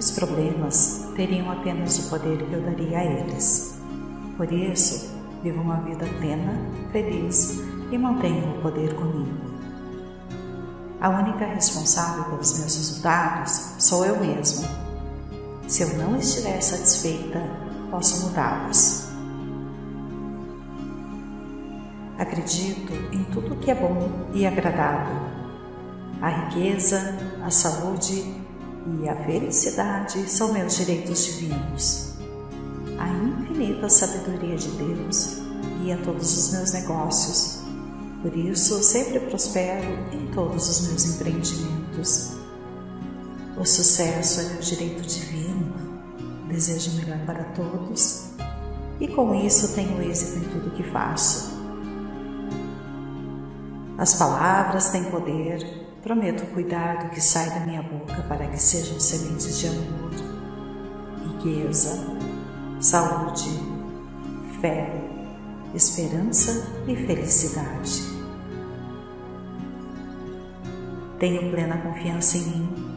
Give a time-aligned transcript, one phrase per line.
[0.00, 3.78] Os problemas teriam apenas o poder que eu daria a eles.
[4.34, 6.58] Por isso, vivo uma vida plena,
[6.90, 7.60] feliz
[7.92, 9.36] e mantenho o poder comigo.
[11.02, 14.66] A única responsável pelos meus resultados sou eu mesma.
[15.68, 17.38] Se eu não estiver satisfeita,
[17.90, 19.06] posso mudá-los.
[22.18, 25.14] Acredito em tudo que é bom e agradável.
[26.22, 28.39] A riqueza, a saúde
[28.86, 32.14] e a felicidade são meus direitos divinos.
[32.98, 35.38] A infinita sabedoria de Deus
[35.80, 37.60] guia todos os meus negócios.
[38.22, 42.32] Por isso, sempre prospero em todos os meus empreendimentos.
[43.58, 45.72] O sucesso é meu direito divino.
[46.48, 48.30] Desejo melhor para todos
[49.00, 51.58] e com isso tenho êxito em tudo que faço.
[53.96, 58.98] As palavras têm poder, prometo cuidar do que sai da minha boca para que sejam
[58.98, 60.10] sementes de amor,
[61.28, 61.98] riqueza,
[62.80, 63.50] saúde,
[64.60, 64.92] fé,
[65.74, 68.02] esperança e felicidade.
[71.18, 72.90] Tenho plena confiança em mim.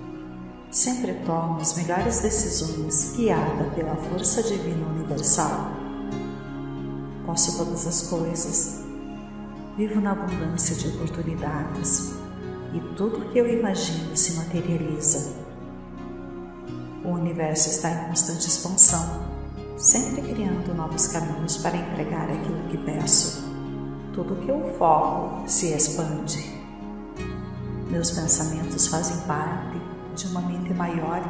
[0.72, 5.72] Sempre tomo as melhores decisões guiada pela força divina universal.
[7.26, 8.84] Posso todas as coisas
[9.76, 12.14] Vivo na abundância de oportunidades
[12.74, 15.44] e tudo que eu imagino se materializa.
[17.06, 19.24] O universo está em constante expansão,
[19.78, 23.44] sempre criando novos caminhos para entregar aquilo que peço.
[24.14, 26.62] Tudo que eu foco se expande.
[27.90, 29.80] Meus pensamentos fazem parte
[30.16, 31.22] de uma mente maior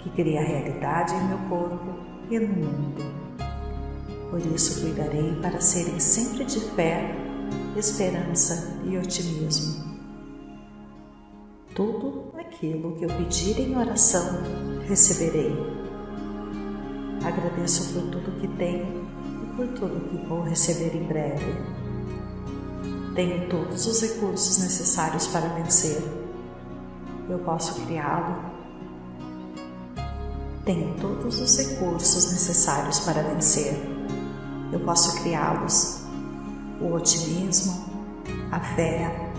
[0.00, 1.94] que cria a realidade em meu corpo
[2.30, 3.04] e no mundo.
[4.30, 7.14] Por isso cuidarei para serem sempre de fé
[7.76, 9.85] esperança e otimismo.
[11.76, 14.42] Tudo aquilo que eu pedir em oração,
[14.88, 15.54] receberei.
[17.22, 19.06] Agradeço por tudo que tenho
[19.42, 21.54] e por tudo que vou receber em breve.
[23.14, 26.02] Tenho todos os recursos necessários para vencer.
[27.28, 28.42] Eu posso criá-lo.
[30.64, 33.74] Tenho todos os recursos necessários para vencer.
[34.72, 36.06] Eu posso criá-los
[36.80, 37.84] o otimismo,
[38.50, 39.30] a fé,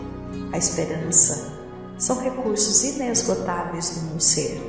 [0.53, 1.56] a esperança
[1.97, 4.61] são recursos inesgotáveis do meu ser.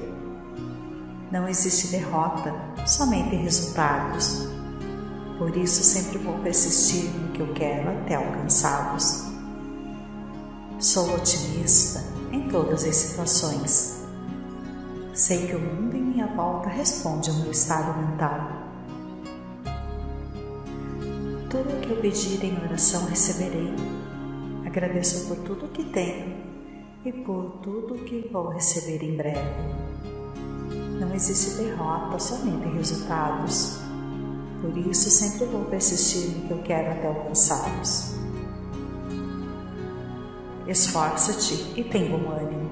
[1.31, 2.55] Não existe derrota,
[2.87, 4.49] somente resultados.
[5.39, 9.25] Por isso sempre vou persistir no que eu quero até alcançá-los.
[10.79, 12.03] Sou otimista
[12.33, 13.99] em todas as situações.
[15.13, 18.69] Sei que o mundo em minha volta responde ao meu estado mental
[21.49, 23.75] tudo o que eu pedir em oração receberei.
[24.67, 26.48] Agradeço por tudo que tenho
[27.05, 29.89] e por tudo que vou receber em breve.
[30.99, 33.79] Não existe derrota, somente resultados.
[34.61, 38.17] Por isso sempre vou persistir no que eu quero até alcançá-los.
[40.67, 42.71] Esforça-te e tenha bom ânimo.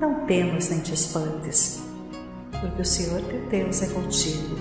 [0.00, 1.82] Não temas nem te espantes,
[2.60, 4.56] porque o Senhor teu Deus é contigo,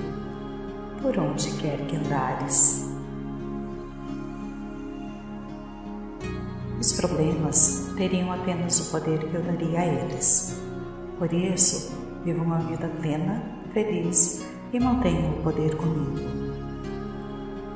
[1.02, 2.86] por onde quer que andares.
[6.80, 10.62] Os problemas teriam apenas o poder que eu daria a eles.
[11.18, 11.91] Por isso,
[12.24, 13.44] vivo uma vida plena,
[13.74, 16.19] feliz e mantenho o poder comigo.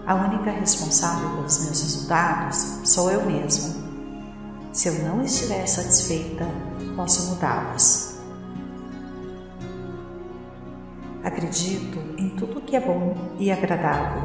[0.05, 3.81] A única responsável pelos meus resultados sou eu mesma.
[4.71, 6.47] Se eu não estiver satisfeita,
[6.95, 8.15] posso mudá-los.
[11.23, 14.23] Acredito em tudo que é bom e agradável.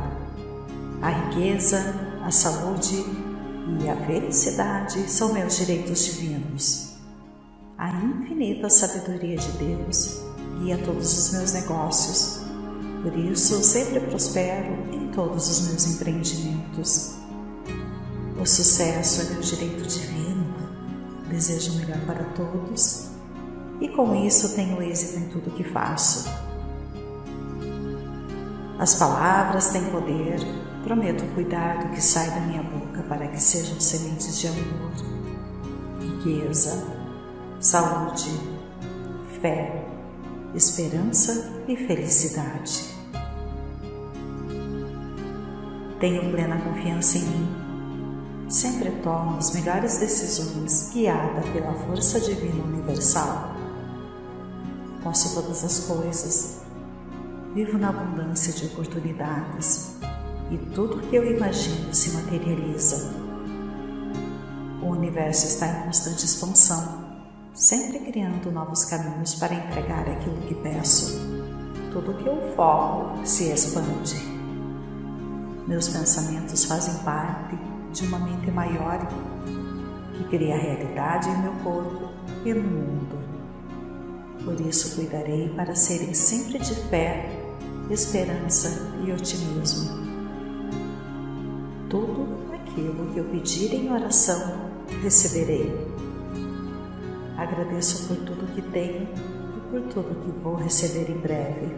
[1.02, 3.04] A riqueza, a saúde
[3.66, 6.93] e a felicidade são meus direitos divinos.
[7.77, 10.21] A infinita sabedoria de Deus
[10.60, 12.41] guia todos os meus negócios,
[13.03, 17.16] por isso sempre prospero em todos os meus empreendimentos.
[18.41, 20.54] O sucesso é meu direito divino,
[21.28, 23.09] desejo o melhor para todos
[23.81, 26.28] e com isso tenho êxito em tudo que faço.
[28.78, 30.41] As palavras têm poder
[30.86, 32.75] Prometo cuidar do que sai da minha boca
[33.08, 34.92] para que sejam sementes de amor,
[36.00, 36.84] riqueza,
[37.60, 38.30] saúde,
[39.41, 39.84] fé,
[40.54, 42.97] esperança e felicidade.
[46.00, 47.66] Tenho plena confiança em mim.
[48.48, 53.56] Sempre tomo as melhores decisões guiada pela força divina universal.
[55.02, 56.60] Posso todas as coisas.
[57.54, 59.97] Vivo na abundância de oportunidades
[60.51, 63.13] e tudo que eu imagino se materializa.
[64.83, 67.04] O universo está em constante expansão,
[67.53, 71.19] sempre criando novos caminhos para entregar aquilo que peço.
[71.93, 74.16] Tudo que eu foco se expande.
[75.66, 77.59] Meus pensamentos fazem parte
[77.93, 79.09] de uma mente maior
[80.16, 82.09] que cria a realidade em meu corpo
[82.45, 83.19] e no mundo.
[84.45, 87.28] Por isso cuidarei para serem sempre de fé,
[87.91, 90.05] esperança e otimismo.
[91.88, 94.71] Tudo aquilo que eu pedir em oração,
[95.03, 95.72] receberei.
[97.36, 99.09] Agradeço por tudo que tenho
[99.56, 101.77] e por tudo que vou receber em breve.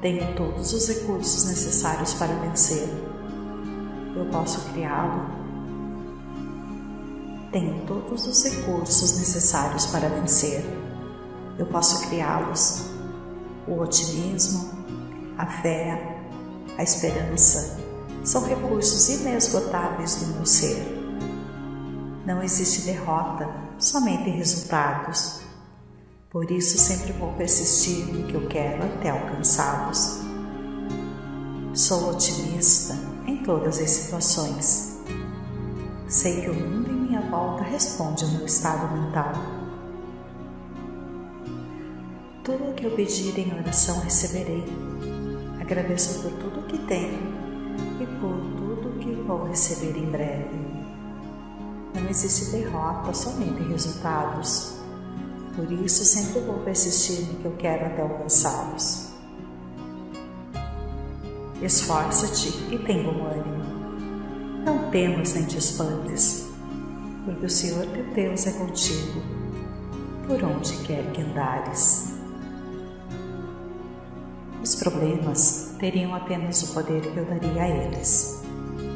[0.00, 2.88] Tenho todos os recursos necessários para vencer.
[4.16, 5.38] Eu posso criá-lo.
[7.52, 10.64] Tenho todos os recursos necessários para vencer.
[11.56, 12.88] Eu posso criá-los.
[13.68, 14.70] O otimismo,
[15.36, 16.18] a fé,
[16.76, 17.87] a esperança
[18.24, 20.98] são recursos inesgotáveis do meu ser.
[22.26, 23.48] Não existe derrota,
[23.78, 25.40] somente resultados.
[26.30, 30.20] Por isso sempre vou persistir no que eu quero até alcançá-los.
[31.72, 32.94] Sou otimista
[33.26, 34.98] em todas as situações.
[36.06, 39.32] Sei que o mundo em minha volta responde ao meu estado mental.
[42.44, 44.64] Tudo o que eu pedir em oração receberei.
[45.60, 47.37] Agradeço por tudo que tenho
[48.20, 50.56] por tudo que vou receber em breve.
[51.94, 54.74] Não existe derrota, somente resultados.
[55.56, 59.08] Por isso sempre vou persistir no que eu quero até alcançá-los.
[61.60, 63.64] Esforça-te e tenha bom ânimo.
[64.64, 66.46] Não temas nem te espantes,
[67.24, 69.22] porque o Senhor teu Deus é contigo,
[70.26, 72.17] por onde quer que andares.
[74.68, 78.42] Os problemas teriam apenas o poder que eu daria a eles.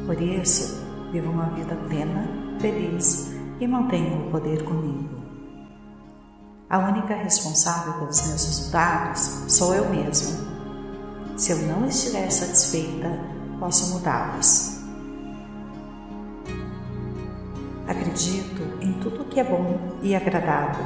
[0.05, 2.29] Por isso, vivo uma vida plena,
[2.59, 5.09] feliz e mantenho o poder comigo.
[6.69, 10.45] A única responsável pelos meus resultados sou eu mesma.
[11.35, 13.09] Se eu não estiver satisfeita,
[13.59, 14.79] posso mudá-los.
[17.87, 20.85] Acredito em tudo que é bom e agradável.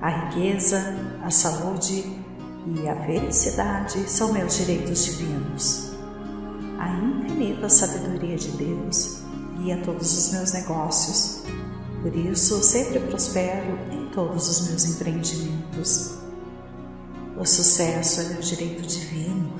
[0.00, 2.23] A riqueza, a saúde
[2.66, 5.90] e a felicidade são meus direitos divinos.
[6.78, 9.18] A infinita sabedoria de Deus
[9.58, 11.42] guia todos os meus negócios.
[12.02, 16.14] Por isso, sempre prospero em todos os meus empreendimentos.
[17.38, 19.52] O sucesso é meu direito divino.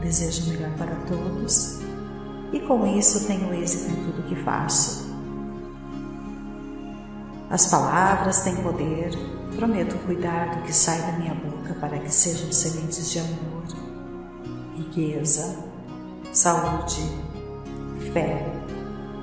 [0.00, 1.78] Desejo o melhor para todos
[2.52, 5.05] e com isso tenho êxito em tudo que faço.
[7.48, 9.10] As palavras têm poder,
[9.54, 13.62] prometo cuidar do que sai da minha boca para que sejam sementes de amor,
[14.74, 15.56] riqueza,
[16.32, 17.00] saúde,
[18.12, 18.52] fé,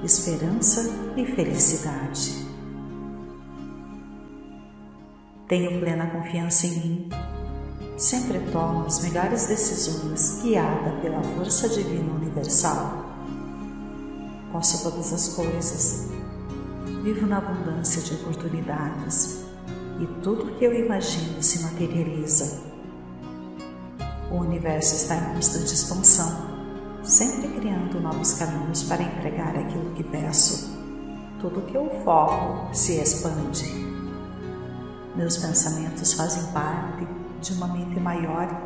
[0.03, 2.47] esperança e felicidade.
[5.47, 7.09] Tenho plena confiança em mim.
[7.97, 13.05] Sempre tomo as melhores decisões guiada pela força divina universal.
[14.51, 16.12] Posso todas as coisas.
[17.03, 19.43] Vivo na abundância de oportunidades
[19.99, 22.61] e tudo que eu imagino se materializa.
[24.31, 26.53] O universo está em constante expansão
[27.03, 30.71] sempre criando novos caminhos para entregar aquilo que peço.
[31.39, 33.65] Tudo que eu foco se expande.
[35.13, 37.05] Meus pensamentos fazem parte
[37.41, 38.65] de uma mente maior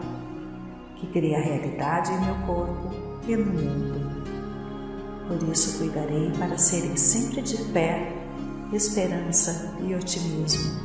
[0.95, 2.91] que cria a realidade em meu corpo
[3.27, 4.17] e no mundo.
[5.27, 8.16] Por isso cuidarei para serem sempre de fé,
[8.73, 10.79] esperança e otimismo.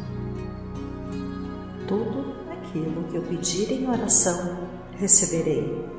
[1.87, 5.93] Tudo aquilo que eu pedir em oração receberei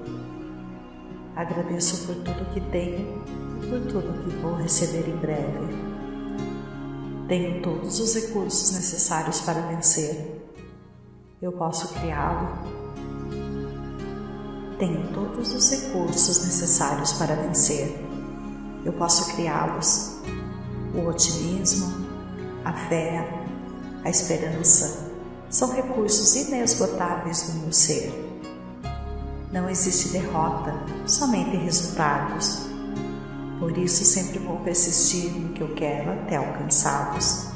[1.35, 3.23] Agradeço por tudo que tenho
[3.63, 5.93] e por tudo que vou receber em breve.
[7.27, 10.45] Tenho todos os recursos necessários para vencer.
[11.41, 12.49] Eu posso criá-lo.
[14.77, 17.91] Tenho todos os recursos necessários para vencer.
[18.85, 20.12] Eu posso criá-los.
[20.93, 21.91] O otimismo,
[22.63, 23.27] a fé,
[24.03, 25.11] a esperança
[25.49, 28.11] são recursos inesgotáveis do meu ser.
[29.51, 30.73] Não existe derrota,
[31.07, 32.67] somente resultados.
[33.59, 37.47] Por isso sempre vou persistir no que eu quero até alcançá-los.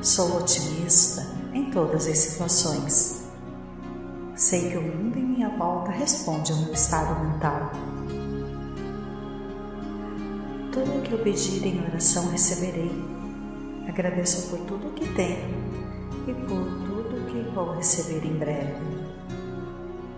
[0.00, 3.24] Sou otimista em todas as situações.
[4.34, 7.70] Sei que o mundo em minha volta responde ao meu estado mental.
[10.74, 12.90] Tudo o que eu pedir em oração receberei.
[13.86, 15.54] Agradeço por tudo que tenho
[16.26, 18.82] e por tudo que vou receber em breve.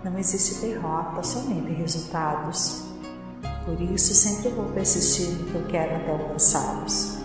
[0.02, 2.86] Não existe derrota, somente resultados.
[3.66, 7.18] Por isso, sempre vou persistir no que eu quero até alcançá-los.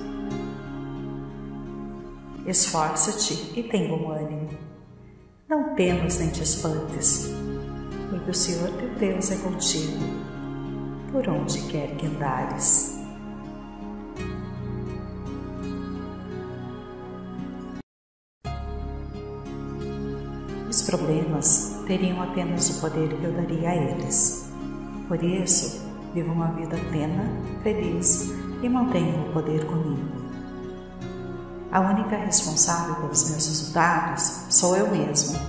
[2.46, 4.50] Esforça-te e tem bom ânimo.
[5.48, 7.30] Não temas nem te espantes,
[8.10, 10.00] porque o Senhor teu Deus é contigo,
[11.14, 13.01] por onde quer que andares.
[20.72, 24.50] Os problemas teriam apenas o poder que eu daria a eles.
[25.06, 27.30] Por isso, vivo uma vida plena,
[27.62, 28.32] feliz
[28.64, 30.08] e mantenho o poder comigo.
[31.74, 35.40] A única responsável pelos meus resultados sou eu mesma.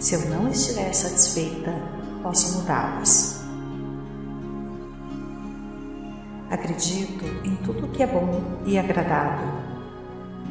[0.00, 1.70] Se eu não estiver satisfeita,
[2.22, 3.38] posso mudá-los.
[6.50, 9.48] Acredito em tudo que é bom e agradável.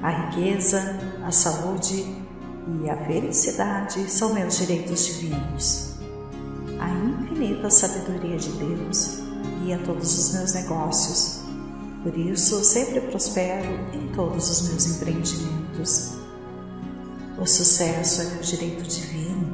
[0.03, 2.20] A riqueza, a saúde
[2.67, 5.95] e a felicidade são meus direitos divinos.
[6.79, 9.19] A infinita sabedoria de Deus
[9.63, 11.41] guia todos os meus negócios
[12.03, 16.13] por isso, sempre prospero em todos os meus empreendimentos.
[17.37, 19.53] O sucesso é meu direito divino,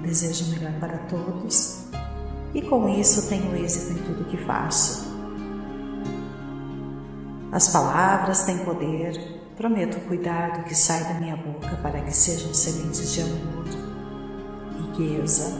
[0.00, 1.86] desejo melhor para todos
[2.54, 5.12] e com isso tenho êxito em tudo que faço.
[7.50, 12.52] As palavras têm poder, prometo cuidar do que sai da minha boca para que sejam
[12.52, 13.64] sementes de amor,
[14.78, 15.52] riqueza,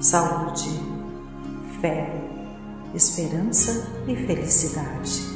[0.00, 0.70] saúde,
[1.80, 2.10] fé,
[2.94, 5.30] esperança e felicidade.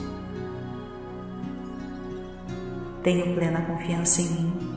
[3.02, 4.74] Tenho plena confiança em mim.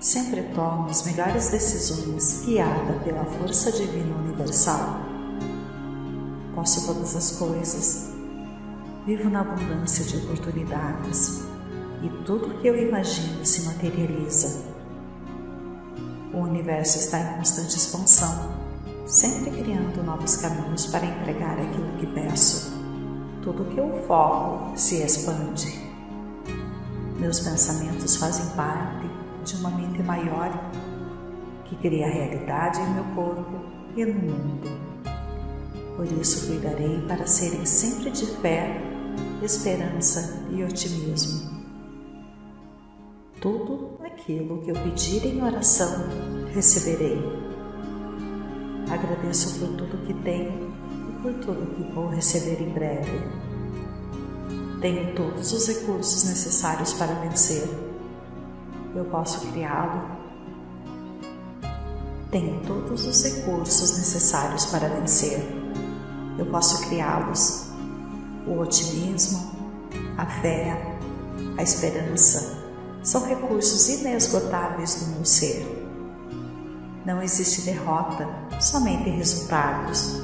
[0.00, 5.00] Sempre tomo as melhores decisões guiada pela força divina universal.
[6.54, 8.10] Posso todas as coisas.
[9.06, 11.51] Vivo na abundância de oportunidades
[12.02, 14.72] e tudo que eu imagino se materializa.
[16.34, 18.52] O universo está em constante expansão,
[19.06, 22.72] sempre criando novos caminhos para entregar aquilo que peço.
[23.42, 25.80] Tudo que eu foco se expande.
[27.18, 29.06] Meus pensamentos fazem parte
[29.44, 30.50] de uma mente maior
[31.66, 33.60] que cria a realidade em meu corpo
[33.96, 34.92] e no mundo.
[35.96, 38.80] Por isso cuidarei para serem sempre de fé,
[39.42, 41.51] esperança e otimismo.
[43.42, 46.06] Tudo aquilo que eu pedir em oração,
[46.54, 47.20] receberei.
[48.88, 50.72] Agradeço por tudo que tenho
[51.08, 53.20] e por tudo que vou receber em breve.
[54.80, 57.68] Tenho todos os recursos necessários para vencer.
[58.94, 60.02] Eu posso criá-lo.
[62.30, 65.40] Tenho todos os recursos necessários para vencer.
[66.38, 67.72] Eu posso criá-los.
[68.46, 69.50] O otimismo,
[70.16, 70.96] a fé,
[71.58, 72.61] a esperança
[73.02, 75.66] são recursos inesgotáveis do meu ser.
[77.04, 78.28] Não existe derrota,
[78.60, 80.22] somente resultados.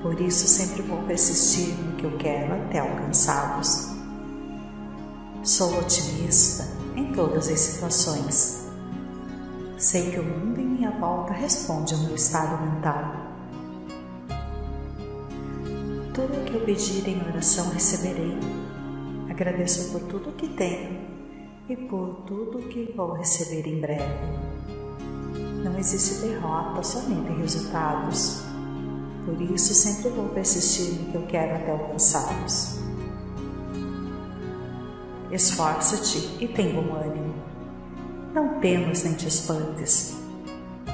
[0.00, 3.90] Por isso sempre vou persistir no que eu quero até alcançá-los.
[5.42, 8.62] Sou otimista em todas as situações.
[9.76, 13.16] Sei que o mundo em minha volta responde ao meu estado mental.
[16.14, 18.38] Tudo o que eu pedir em oração receberei.
[19.28, 21.11] Agradeço por tudo que tenho
[21.72, 24.04] e por tudo que vou receber em breve.
[25.64, 28.42] Não existe derrota, somente resultados.
[29.24, 32.78] Por isso, sempre vou persistir no que eu quero até alcançá-los.
[35.30, 37.34] Esforça-te e tem bom ânimo.
[38.34, 40.14] Não temas nem te espantes,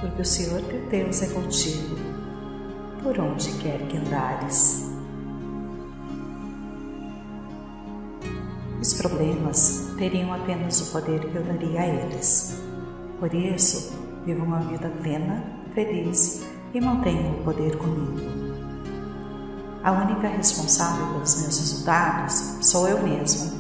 [0.01, 1.97] porque o Senhor teu Deus é contigo,
[3.03, 4.89] por onde quer que andares.
[8.81, 12.63] Os problemas teriam apenas o poder que eu daria a eles.
[13.19, 13.93] Por isso,
[14.25, 18.49] vivo uma vida plena, feliz e mantenho o poder comigo.
[19.83, 23.59] A única responsável pelos meus resultados sou eu mesma.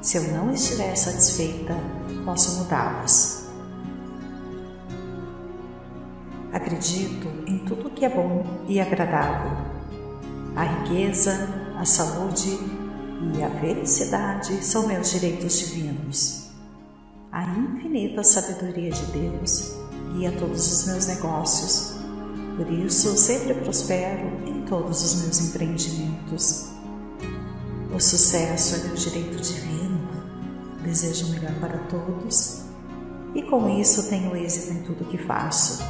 [0.00, 1.76] Se eu não estiver satisfeita,
[2.24, 3.44] posso mudá-los.
[6.52, 9.52] Acredito em tudo que é bom e agradável.
[10.56, 12.58] A riqueza, a saúde
[13.20, 16.50] e a felicidade são meus direitos divinos.
[17.30, 19.72] A infinita sabedoria de Deus
[20.14, 22.00] guia todos os meus negócios
[22.60, 26.68] por isso, sempre prospero em todos os meus empreendimentos.
[27.90, 29.98] O sucesso é meu direito divino,
[30.82, 32.64] desejo o melhor para todos
[33.34, 35.82] e com isso tenho êxito em tudo que faço.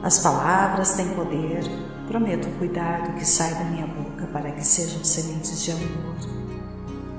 [0.00, 1.64] As palavras têm poder,
[2.06, 3.88] prometo cuidar do que sai da minha
[4.32, 6.16] para que sejam sementes de amor,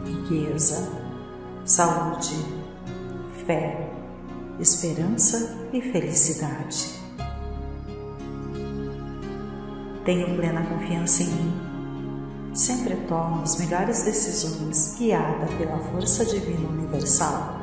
[0.06, 0.90] riqueza,
[1.66, 2.36] saúde,
[3.46, 3.90] fé,
[4.60, 7.02] esperança e felicidade.
[10.06, 11.72] Tenho plena confiança em mim.
[12.54, 17.62] Sempre tomo as melhores decisões guiada pela força divina universal.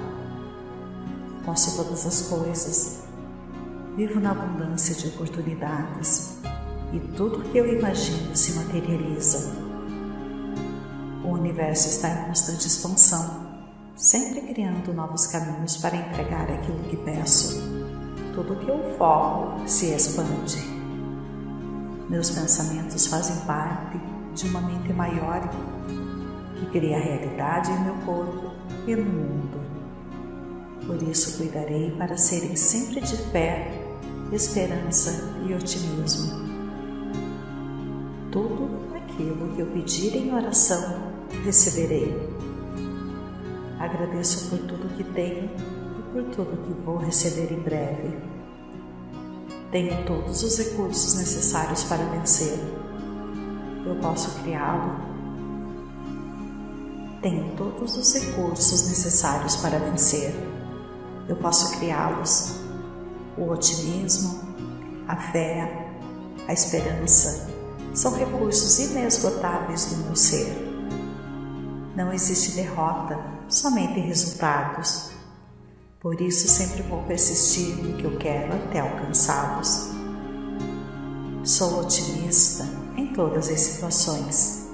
[1.45, 3.02] Posso todas as coisas.
[3.97, 6.38] Vivo na abundância de oportunidades
[6.92, 9.52] e tudo que eu imagino se materializa.
[11.25, 13.47] O universo está em constante expansão,
[13.95, 17.61] sempre criando novos caminhos para entregar aquilo que peço.
[18.35, 20.59] Tudo que eu foco se expande.
[22.09, 24.00] Meus pensamentos fazem parte
[24.35, 25.50] de uma mente maior
[26.57, 28.52] que cria a realidade em meu corpo
[28.87, 29.61] e no mundo.
[30.87, 33.71] Por isso cuidarei para serem sempre de fé,
[34.33, 36.48] esperança e otimismo.
[38.30, 41.12] Tudo aquilo que eu pedir em oração,
[41.44, 42.14] receberei.
[43.78, 45.50] Agradeço por tudo que tenho
[45.99, 48.18] e por tudo que vou receber em breve.
[49.70, 52.58] Tenho todos os recursos necessários para vencer
[53.88, 55.00] eu posso criá-lo.
[57.23, 60.35] Tenho todos os recursos necessários para vencer.
[61.26, 62.56] Eu posso criá-los.
[63.37, 64.40] O otimismo,
[65.06, 65.90] a fé,
[66.47, 67.49] a esperança
[67.95, 70.68] são recursos inesgotáveis do meu ser.
[71.97, 73.18] Não existe derrota,
[73.49, 75.11] somente resultados.
[76.00, 79.90] Por isso sempre vou persistir no que eu quero até alcançá-los.
[81.42, 82.64] Sou otimista
[82.97, 84.68] em todas as situações.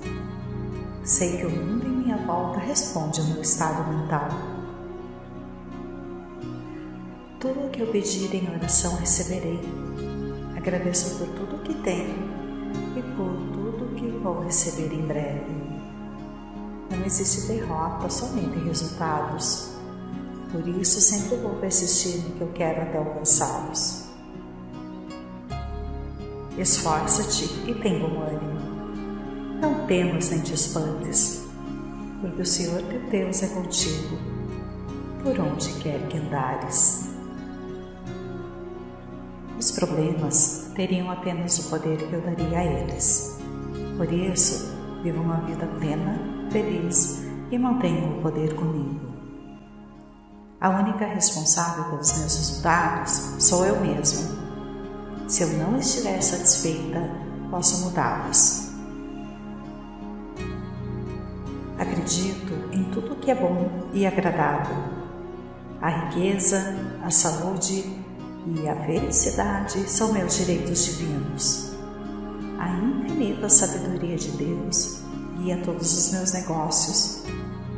[1.03, 4.29] Sei que o mundo em minha volta responde ao meu estado mental.
[7.41, 9.61] Tudo o que eu pedir em oração receberei.
[10.57, 12.34] Agradeço por tudo que tenho
[13.17, 15.65] por tudo que vou receber em breve.
[16.91, 19.71] Não existe derrota, somente resultados.
[20.53, 24.05] Por isso sempre vou persistir no que eu quero até alcançá-los.
[26.57, 28.61] Esforça-te e tem bom ânimo.
[29.61, 31.45] Não temas nem te espantes,
[32.21, 34.19] porque o Senhor teu Deus é contigo,
[35.23, 37.04] por onde quer que andares.
[39.59, 43.39] Os problemas teriam apenas o poder que eu daria a eles.
[43.97, 46.19] Por isso, vivo uma vida plena,
[46.51, 49.15] feliz e mantenho o poder comigo.
[50.61, 54.45] A única responsável pelos meus resultados sou eu mesma
[55.27, 57.11] se eu não estiver satisfeita,
[57.51, 58.69] posso mudá-los.
[61.79, 64.77] Acredito em tudo que é bom e agradável.
[65.81, 68.04] A riqueza, a saúde
[68.47, 71.73] e a felicidade são meus direitos divinos.
[72.59, 75.01] A infinita sabedoria de Deus
[75.39, 77.23] guia todos os meus negócios.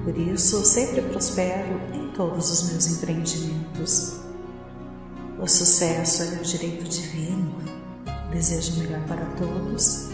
[0.05, 4.17] Por isso, sempre prospero em todos os meus empreendimentos.
[5.41, 7.55] O sucesso é meu direito divino.
[8.31, 10.09] Desejo o melhor para todos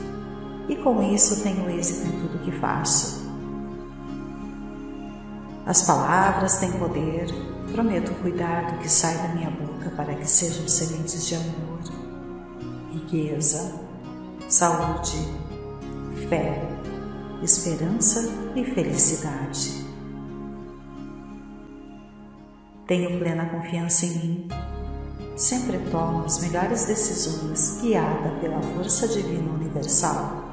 [0.68, 3.21] e com isso tenho êxito em tudo que faço.
[5.66, 7.26] As palavras têm poder.
[7.72, 11.80] Prometo cuidar do que sai da minha boca para que sejam sementes de amor,
[12.90, 13.80] riqueza,
[14.46, 15.16] saúde,
[16.28, 16.62] fé,
[17.42, 19.86] esperança e felicidade.
[22.86, 24.48] Tenho plena confiança em mim
[25.36, 30.44] sempre tomo as melhores decisões guiada pela força divina universal.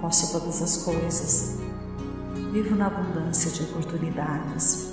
[0.00, 1.61] Posso todas as coisas.
[2.52, 4.92] Vivo na abundância de oportunidades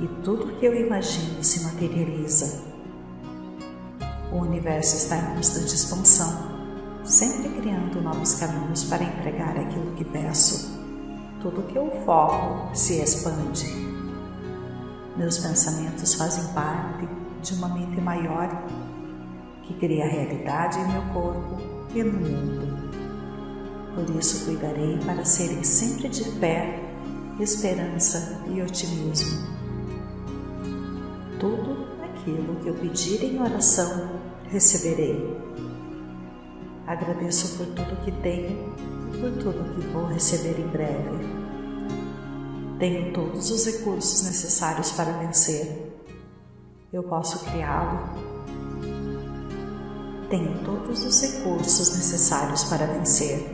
[0.00, 2.62] e tudo que eu imagino se materializa.
[4.32, 10.80] O universo está em constante expansão, sempre criando novos caminhos para entregar aquilo que peço.
[11.42, 13.66] Tudo que eu foco se expande.
[15.14, 17.06] Meus pensamentos fazem parte
[17.42, 18.48] de uma mente maior
[19.64, 21.58] que cria a realidade em meu corpo
[21.94, 22.84] e no mundo.
[23.94, 26.83] Por isso cuidarei para serem sempre de fé,
[27.40, 29.46] esperança e otimismo.
[31.38, 35.36] Tudo aquilo que eu pedir em oração, receberei.
[36.86, 38.74] Agradeço por tudo que tenho
[39.12, 41.44] e por tudo que vou receber em breve.
[42.78, 45.94] Tenho todos os recursos necessários para vencer
[46.94, 48.08] eu posso criá-lo.
[50.30, 53.44] Tenho todos os recursos necessários para vencer.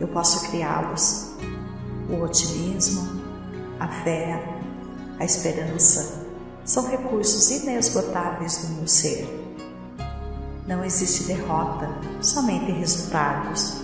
[0.00, 1.36] Eu posso criá-los.
[2.08, 3.20] O otimismo,
[3.78, 4.42] a fé,
[5.18, 6.26] a esperança
[6.64, 9.26] são recursos inesgotáveis do meu ser.
[10.66, 11.88] Não existe derrota,
[12.22, 13.82] somente resultados.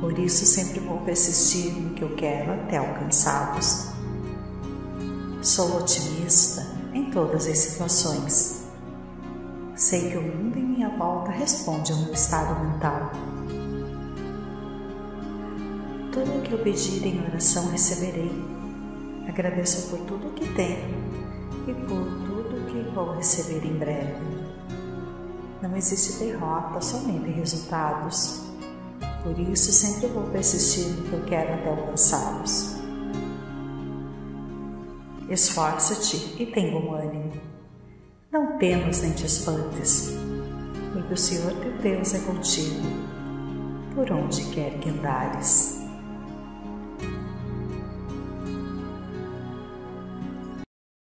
[0.00, 3.88] Por isso sempre vou persistir no que eu quero até alcançá-los.
[5.42, 8.64] Sou otimista em todas as situações.
[9.74, 13.10] Sei que o mundo em minha volta responde ao meu estado mental.
[16.14, 18.30] Tudo o que eu pedir em oração receberei.
[19.28, 20.94] Agradeço por tudo o que tenho
[21.66, 24.22] e por tudo que vou receber em breve.
[25.60, 28.44] Não existe derrota, somente resultados.
[29.24, 32.76] Por isso sempre vou persistir no que eu quero até alcançá-los.
[35.28, 37.32] Esforça-te e tenha bom ânimo.
[38.30, 40.12] Não temas nem te espantes,
[40.92, 42.82] porque o Senhor teu Deus é contigo,
[43.94, 45.83] por onde quer que andares.